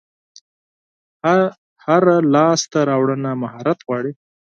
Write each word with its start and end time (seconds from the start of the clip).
هره 1.85 2.15
لاسته 2.33 2.79
راوړنه 2.89 3.31
مهارت 3.43 3.79
غواړي. 3.87 4.11